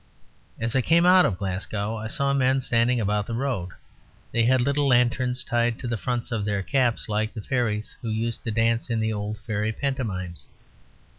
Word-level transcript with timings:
As 0.59 0.75
I 0.75 0.81
came 0.81 1.05
out 1.05 1.27
of 1.27 1.37
Glasgow 1.37 1.95
I 1.95 2.07
saw 2.07 2.33
men 2.33 2.59
standing 2.59 2.99
about 2.99 3.27
the 3.27 3.35
road. 3.35 3.69
They 4.31 4.45
had 4.45 4.59
little 4.59 4.87
lanterns 4.87 5.43
tied 5.43 5.77
to 5.77 5.87
the 5.87 5.95
fronts 5.95 6.31
of 6.31 6.43
their 6.43 6.63
caps, 6.63 7.07
like 7.07 7.35
the 7.35 7.43
fairies 7.43 7.95
who 8.01 8.09
used 8.09 8.43
to 8.45 8.49
dance 8.51 8.89
in 8.89 8.99
the 8.99 9.13
old 9.13 9.37
fairy 9.37 9.71
pantomimes. 9.71 10.47